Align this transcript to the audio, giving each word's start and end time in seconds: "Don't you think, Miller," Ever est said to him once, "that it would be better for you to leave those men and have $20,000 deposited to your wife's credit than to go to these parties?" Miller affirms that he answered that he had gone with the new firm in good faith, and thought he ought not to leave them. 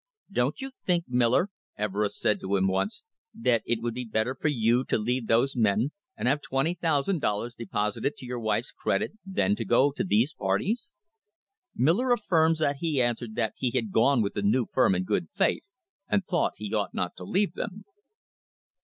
"Don't 0.31 0.61
you 0.61 0.71
think, 0.83 1.05
Miller," 1.07 1.51
Ever 1.77 2.03
est 2.05 2.17
said 2.19 2.39
to 2.39 2.55
him 2.55 2.67
once, 2.67 3.03
"that 3.35 3.61
it 3.67 3.83
would 3.83 3.93
be 3.93 4.03
better 4.03 4.33
for 4.33 4.47
you 4.47 4.83
to 4.85 4.97
leave 4.97 5.27
those 5.27 5.55
men 5.55 5.91
and 6.17 6.27
have 6.27 6.41
$20,000 6.41 7.55
deposited 7.55 8.17
to 8.17 8.25
your 8.25 8.39
wife's 8.39 8.71
credit 8.71 9.11
than 9.23 9.55
to 9.55 9.63
go 9.63 9.91
to 9.91 10.03
these 10.03 10.33
parties?" 10.33 10.95
Miller 11.75 12.11
affirms 12.11 12.57
that 12.57 12.77
he 12.77 12.99
answered 12.99 13.35
that 13.35 13.53
he 13.57 13.69
had 13.75 13.91
gone 13.91 14.23
with 14.23 14.33
the 14.33 14.41
new 14.41 14.65
firm 14.71 14.95
in 14.95 15.03
good 15.03 15.29
faith, 15.29 15.65
and 16.09 16.25
thought 16.25 16.53
he 16.55 16.73
ought 16.73 16.95
not 16.95 17.15
to 17.17 17.23
leave 17.23 17.53
them. 17.53 17.85